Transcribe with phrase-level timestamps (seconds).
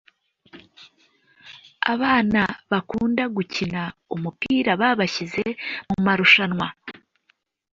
[1.93, 3.81] Abana bakunda gukina
[4.15, 5.43] umupira babashyize
[5.87, 6.67] mumarushanwa